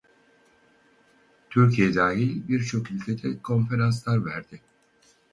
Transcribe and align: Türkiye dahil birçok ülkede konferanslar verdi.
Türkiye 1.49 1.95
dahil 1.95 2.47
birçok 2.47 2.91
ülkede 2.91 3.41
konferanslar 3.41 4.25
verdi. 4.25 4.61